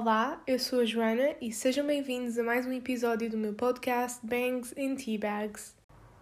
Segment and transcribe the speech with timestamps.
[0.00, 4.24] Olá, eu sou a Joana e sejam bem-vindos a mais um episódio do meu podcast
[4.24, 5.74] Bangs and Teabags.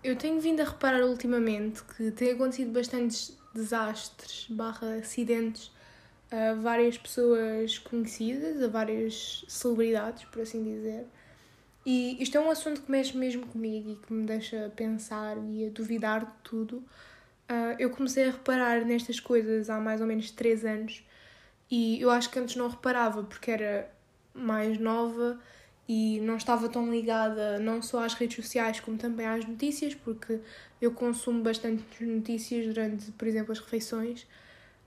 [0.03, 5.71] Eu tenho vindo a reparar ultimamente que tem acontecido bastantes desastres barra acidentes
[6.31, 11.05] a várias pessoas conhecidas, a várias celebridades, por assim dizer.
[11.85, 15.37] E isto é um assunto que mexe mesmo comigo e que me deixa a pensar
[15.51, 16.77] e a duvidar de tudo.
[16.77, 21.05] Uh, eu comecei a reparar nestas coisas há mais ou menos 3 anos
[21.71, 23.91] e eu acho que antes não reparava porque era
[24.35, 25.39] mais nova
[25.89, 30.41] e não estava tão ligada não só às redes sociais como também às notícias, porque
[30.81, 34.27] eu consumo bastante notícias durante, por exemplo, as refeições.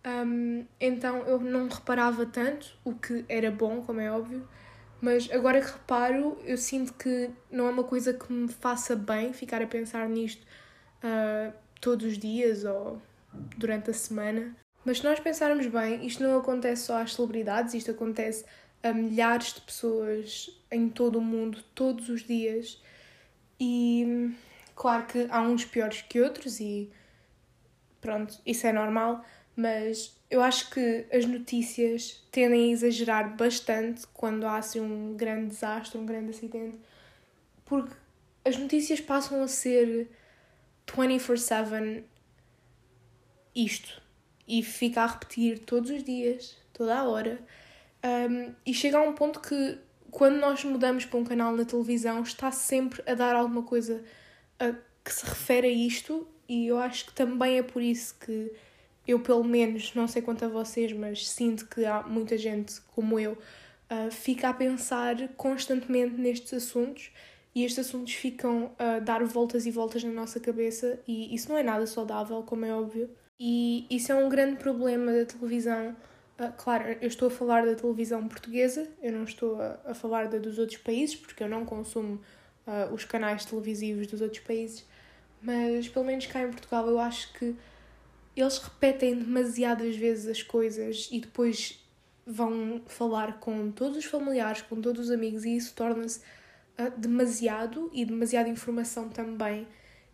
[0.06, 4.48] Um, então eu não reparava tanto, o que era bom, como é óbvio,
[5.02, 9.34] mas agora que reparo, eu sinto que não é uma coisa que me faça bem
[9.34, 10.46] ficar a pensar nisto
[11.04, 13.02] uh, todos os dias ou
[13.58, 14.56] durante a semana.
[14.86, 18.46] Mas se nós pensarmos bem, isto não acontece só às celebridades, isto acontece
[18.82, 22.82] a milhares de pessoas em todo o mundo, todos os dias.
[23.60, 24.34] E
[24.76, 26.90] claro que há uns piores que outros, e
[28.00, 29.24] pronto, isso é normal,
[29.56, 35.48] mas eu acho que as notícias tendem a exagerar bastante quando há assim um grande
[35.48, 36.78] desastre, um grande acidente,
[37.66, 37.94] porque
[38.46, 40.08] as notícias passam a ser
[40.88, 42.04] 24/7
[43.54, 44.02] isto
[44.50, 47.40] e fica a repetir todos os dias, toda a hora.
[48.04, 49.78] Um, e chega a um ponto que,
[50.10, 54.04] quando nós mudamos para um canal na televisão, está sempre a dar alguma coisa
[54.60, 54.74] a,
[55.06, 58.52] que se refere a isto, e eu acho que também é por isso que
[59.08, 63.20] eu, pelo menos, não sei quanto a vocês, mas sinto que há muita gente como
[63.20, 67.12] eu, uh, fica a pensar constantemente nestes assuntos
[67.54, 71.58] e estes assuntos ficam a dar voltas e voltas na nossa cabeça, e isso não
[71.58, 73.10] é nada saudável, como é óbvio.
[73.40, 75.96] E isso é um grande problema da televisão.
[76.38, 80.28] Uh, claro, eu estou a falar da televisão portuguesa, eu não estou a, a falar
[80.28, 82.22] da dos outros países, porque eu não consumo
[82.68, 84.86] uh, os canais televisivos dos outros países,
[85.42, 87.56] mas pelo menos cá em Portugal eu acho que
[88.36, 91.80] eles repetem demasiadas vezes as coisas e depois
[92.26, 96.20] vão falar com todos os familiares, com todos os amigos, e isso torna-se
[96.78, 99.66] uh, demasiado e demasiada informação também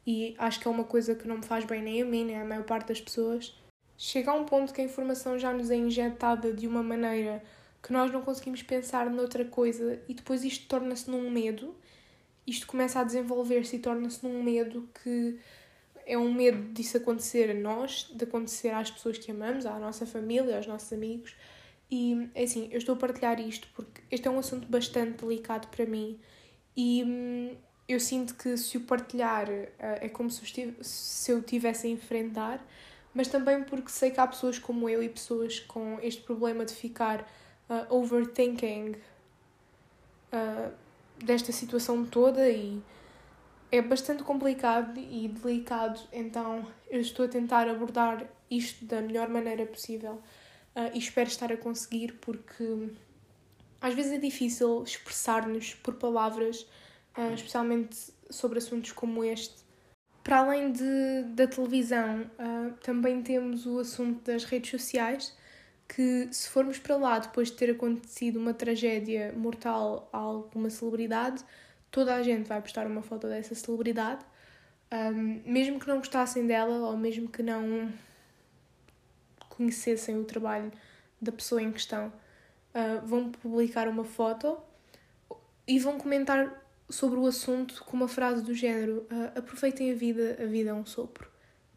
[0.05, 2.39] e acho que é uma coisa que não me faz bem nem a mim, nem
[2.39, 3.57] a maior parte das pessoas.
[3.97, 7.41] Chega a um ponto que a informação já nos é injetada de uma maneira
[7.81, 11.75] que nós não conseguimos pensar noutra coisa e depois isto torna-se num medo.
[12.45, 15.39] Isto começa a desenvolver-se e torna-se num medo que
[16.05, 20.05] é um medo disso acontecer a nós, de acontecer às pessoas que amamos, à nossa
[20.05, 21.35] família, aos nossos amigos.
[21.89, 25.85] E assim, eu estou a partilhar isto porque este é um assunto bastante delicado para
[25.85, 26.19] mim
[26.75, 27.55] e hum,
[27.87, 31.87] eu sinto que se o partilhar uh, é como se eu, estive, se eu tivesse
[31.87, 32.65] a enfrentar,
[33.13, 36.73] mas também porque sei que há pessoas como eu e pessoas com este problema de
[36.73, 37.21] ficar
[37.69, 38.95] uh, overthinking
[40.33, 40.71] uh,
[41.23, 42.81] desta situação toda e
[43.71, 49.65] é bastante complicado e delicado, então eu estou a tentar abordar isto da melhor maneira
[49.65, 50.21] possível
[50.75, 52.89] uh, e espero estar a conseguir porque
[53.81, 56.65] às vezes é difícil expressar-nos por palavras
[57.33, 59.65] especialmente sobre assuntos como este.
[60.23, 65.37] Para além de, da televisão, uh, também temos o assunto das redes sociais,
[65.87, 71.43] que se formos para lá depois de ter acontecido uma tragédia mortal a alguma celebridade,
[71.91, 74.25] toda a gente vai postar uma foto dessa celebridade,
[74.91, 77.93] um, mesmo que não gostassem dela ou mesmo que não
[79.47, 80.71] conhecessem o trabalho
[81.21, 84.57] da pessoa em questão, uh, vão publicar uma foto
[85.67, 90.37] e vão comentar sobre o assunto com uma frase do género: uh, aproveitem a vida,
[90.41, 91.29] a vida é um sopro.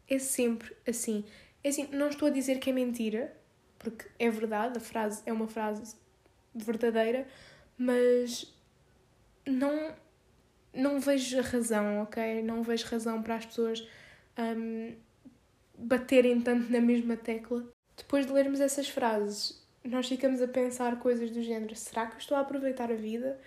[0.07, 1.23] É sempre assim.
[1.63, 3.35] É assim, não estou a dizer que é mentira,
[3.77, 5.95] porque é verdade, a frase é uma frase
[6.55, 7.27] verdadeira,
[7.77, 8.53] mas
[9.45, 9.93] não,
[10.73, 12.41] não vejo razão, ok?
[12.41, 13.87] Não vejo razão para as pessoas
[14.37, 14.95] um,
[15.77, 17.65] baterem tanto na mesma tecla.
[17.97, 22.19] Depois de lermos essas frases, nós ficamos a pensar coisas do género: será que eu
[22.19, 23.39] estou a aproveitar a vida?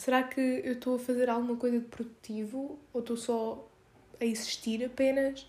[0.00, 3.70] Será que eu estou a fazer alguma coisa de produtivo ou estou só
[4.18, 5.46] a existir apenas?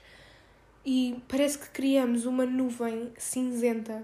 [0.85, 4.03] E parece que criamos uma nuvem cinzenta,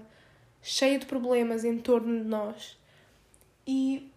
[0.62, 2.78] cheia de problemas em torno de nós
[3.66, 4.10] e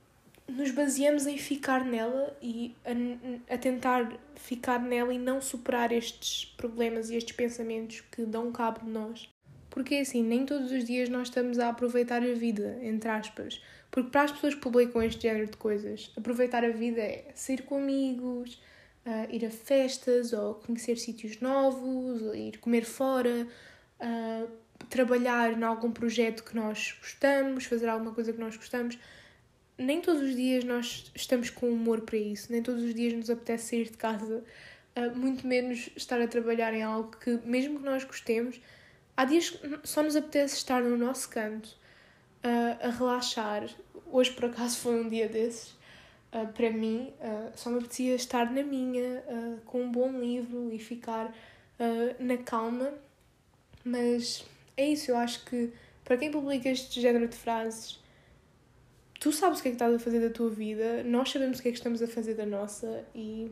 [0.48, 6.46] nos baseamos em ficar nela e a, a tentar ficar nela e não superar estes
[6.56, 9.28] problemas e estes pensamentos que dão cabo de nós.
[9.70, 13.62] Porque assim, nem todos os dias nós estamos a aproveitar a vida, entre aspas.
[13.92, 17.64] Porque para as pessoas que publicam este género de coisas, aproveitar a vida é sair
[17.64, 18.62] com amigos,
[19.06, 23.46] uh, ir a festas ou conhecer sítios novos, ir comer fora,
[24.00, 24.50] uh,
[24.90, 28.98] trabalhar em algum projeto que nós gostamos, fazer alguma coisa que nós gostamos.
[29.78, 33.30] nem todos os dias nós estamos com humor para isso, nem todos os dias nos
[33.30, 34.44] apetece sair de casa,
[34.96, 38.62] uh, muito menos estar a trabalhar em algo que, mesmo que nós gostemos,
[39.18, 41.81] há dias que só nos apetece estar no nosso canto,
[42.44, 43.70] uh, a relaxar.
[44.12, 45.70] Hoje, por acaso, foi um dia desses.
[46.34, 47.14] Uh, para mim,
[47.56, 49.22] só me apetecia estar na minha,
[49.66, 51.34] com um bom livro e ficar
[52.20, 52.94] na calma.
[53.84, 54.46] Mas
[54.78, 55.74] é isso, eu acho que
[56.04, 58.00] para quem publica este género de frases,
[59.20, 61.62] tu sabes o que é que estás a fazer da tua vida, nós sabemos o
[61.62, 63.52] que é que estamos a fazer da nossa e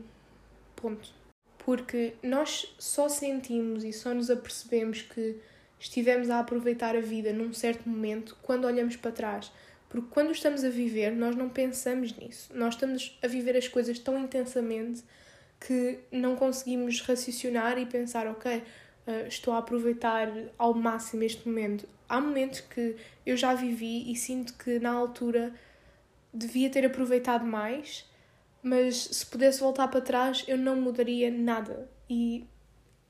[0.76, 1.12] ponto.
[1.58, 5.36] Porque nós só sentimos e só nos apercebemos que
[5.80, 9.50] estivemos a aproveitar a vida num certo momento quando olhamos para trás.
[9.88, 12.52] Porque quando estamos a viver, nós não pensamos nisso.
[12.54, 15.02] Nós estamos a viver as coisas tão intensamente
[15.58, 21.88] que não conseguimos raciocinar e pensar, ok, uh, estou a aproveitar ao máximo este momento
[22.10, 25.54] há momentos que eu já vivi e sinto que na altura
[26.34, 28.04] devia ter aproveitado mais,
[28.62, 31.88] mas se pudesse voltar para trás eu não mudaria nada.
[32.08, 32.44] E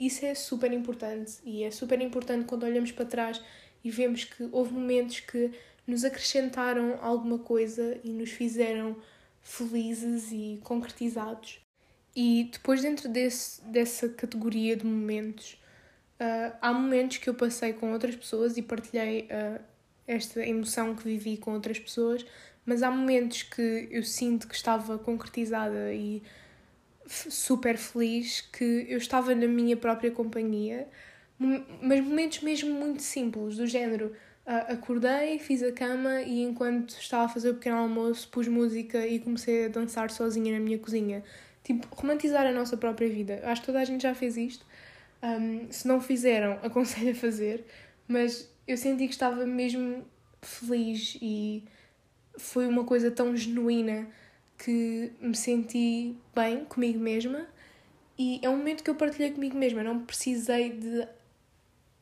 [0.00, 1.38] isso é super importante.
[1.44, 3.40] E é super importante quando olhamos para trás
[3.84, 5.52] e vemos que houve momentos que
[5.86, 8.96] nos acrescentaram alguma coisa e nos fizeram
[9.42, 11.60] felizes e concretizados.
[12.14, 15.60] E depois, dentro desse, dessa categoria de momentos,
[16.20, 19.58] Uh, há momentos que eu passei com outras pessoas e partilhei uh,
[20.06, 22.26] esta emoção que vivi com outras pessoas,
[22.66, 26.22] mas há momentos que eu sinto que estava concretizada e
[27.10, 30.88] super feliz que eu estava na minha própria companhia,
[31.38, 34.12] mas momentos mesmo muito simples, do género.
[34.46, 39.18] Acordei, fiz a cama e enquanto estava a fazer o pequeno almoço pus música e
[39.18, 41.22] comecei a dançar sozinha na minha cozinha.
[41.62, 43.40] Tipo, romantizar a nossa própria vida.
[43.44, 44.64] Acho que toda a gente já fez isto
[45.22, 47.64] um, se não fizeram, aconselho a fazer,
[48.08, 50.04] mas eu senti que estava mesmo
[50.42, 51.64] feliz e
[52.38, 54.08] foi uma coisa tão genuína
[54.62, 57.46] que me senti bem comigo mesma
[58.18, 61.08] e é um momento que eu partilhei comigo mesma, não precisei de,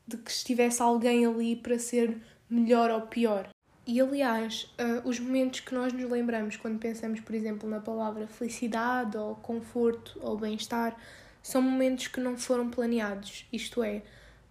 [0.04, 2.20] de que estivesse alguém ali para ser
[2.50, 3.48] melhor ou pior.
[3.86, 8.26] E aliás, uh, os momentos que nós nos lembramos quando pensamos, por exemplo, na palavra
[8.26, 10.96] felicidade ou conforto ou bem-estar
[11.40, 14.02] são momentos que não foram planeados, isto é,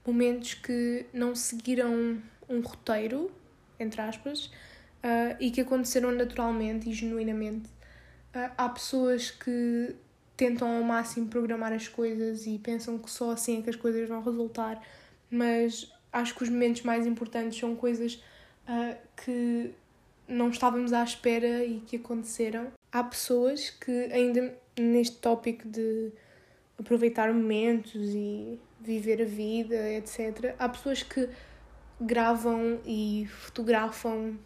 [0.05, 3.29] momentos que não seguiram um roteiro,
[3.77, 7.76] entre aspas, uh, e que aconteceram naturalmente e genuinamente.
[8.57, 9.95] Há pessoas que
[10.35, 14.07] tentam ao máximo programar as coisas e pensam que só assim é que as coisas
[14.07, 14.81] vão resultar,
[15.29, 18.15] mas acho que os momentos mais importantes são coisas
[18.67, 19.71] uh, que
[20.27, 22.71] não estávamos à espera e que aconteceram.
[22.91, 26.11] Há pessoas que, ainda neste tópico de
[26.77, 30.55] aproveitar momentos e viver a vida, etc.
[30.59, 31.27] Há pessoas que
[31.99, 34.37] gravam e fotografam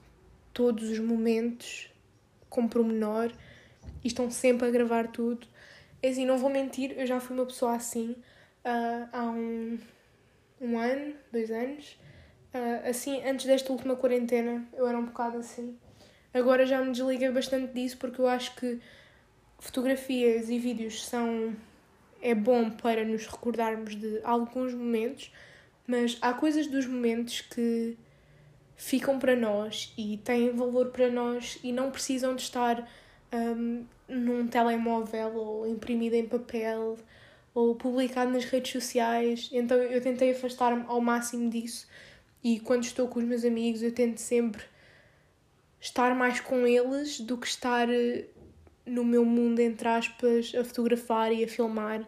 [0.53, 1.91] todos os momentos
[2.49, 3.31] com pormenor
[4.03, 5.47] e estão sempre a gravar tudo.
[6.01, 8.15] É assim, não vou mentir, eu já fui uma pessoa assim
[8.65, 9.77] uh, há um,
[10.59, 11.99] um ano, dois anos.
[12.53, 15.77] Uh, assim, antes desta última quarentena, eu era um bocado assim.
[16.33, 18.79] Agora já me desliguei bastante disso porque eu acho que
[19.59, 21.55] fotografias e vídeos são
[22.21, 25.31] é bom para nos recordarmos de alguns momentos,
[25.87, 27.97] mas há coisas dos momentos que
[28.75, 32.87] ficam para nós e têm valor para nós e não precisam de estar
[33.33, 36.97] um, num telemóvel ou imprimido em papel
[37.53, 39.49] ou publicado nas redes sociais.
[39.51, 41.87] Então eu tentei afastar-me ao máximo disso
[42.43, 44.63] e quando estou com os meus amigos eu tento sempre
[45.79, 47.87] estar mais com eles do que estar
[48.85, 52.07] no meu mundo, entre aspas, a fotografar e a filmar.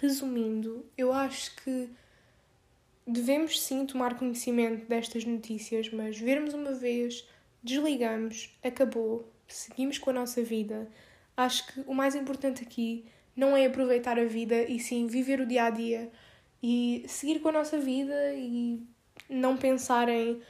[0.00, 1.88] Resumindo, eu acho que
[3.06, 7.26] devemos sim tomar conhecimento destas notícias, mas vermos uma vez,
[7.62, 10.88] desligamos, acabou, seguimos com a nossa vida.
[11.36, 15.46] Acho que o mais importante aqui não é aproveitar a vida e sim viver o
[15.46, 16.10] dia a dia
[16.62, 18.82] e seguir com a nossa vida e
[19.28, 20.40] não pensar em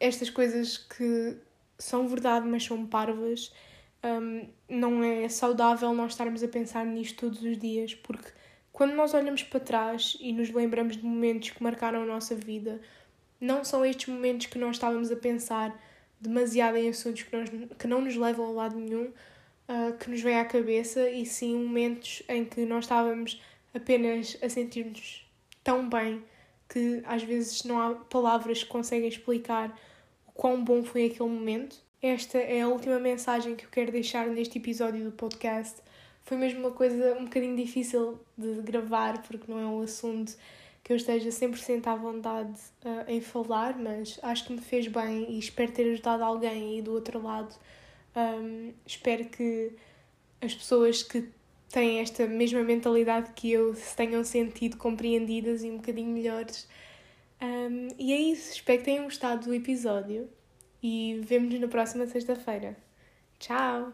[0.00, 1.36] estas coisas que
[1.78, 3.52] são verdade, mas são parvas
[4.04, 8.30] um, não é saudável nós estarmos a pensar nisto todos os dias, porque
[8.72, 12.80] quando nós olhamos para trás e nos lembramos de momentos que marcaram a nossa vida,
[13.40, 15.76] não são estes momentos que nós estávamos a pensar
[16.20, 17.48] demasiado em assuntos que, nós,
[17.78, 19.04] que não nos levam a lado nenhum,
[19.68, 23.40] uh, que nos vem à cabeça, e sim momentos em que nós estávamos
[23.74, 25.26] apenas a sentir-nos
[25.62, 26.22] tão bem
[26.68, 29.78] que às vezes não há palavras que conseguem explicar
[30.26, 31.76] o quão bom foi aquele momento.
[32.00, 35.80] Esta é a última mensagem que eu quero deixar neste episódio do podcast.
[36.24, 40.36] Foi mesmo uma coisa um bocadinho difícil de gravar, porque não é um assunto
[40.88, 45.32] que eu esteja 100% à vontade uh, em falar, mas acho que me fez bem
[45.32, 47.54] e espero ter ajudado alguém aí do outro lado
[48.16, 49.72] Um, espero que
[50.40, 51.28] as pessoas que
[51.68, 56.68] têm esta mesma mentalidade que eu se tenham sentido compreendidas e um bocadinho melhores.
[57.40, 60.28] Um, e é isso, espero que tenham gostado do episódio
[60.82, 62.76] e vemo-nos na próxima sexta-feira.
[63.38, 63.92] Tchau!